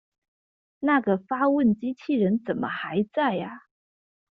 [0.79, 3.65] 那個發問機器人怎麼還在阿